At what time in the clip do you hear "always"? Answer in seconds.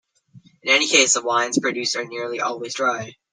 2.41-2.73